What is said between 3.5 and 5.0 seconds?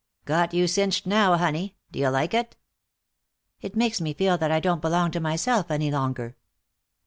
"It makes me feel that I don't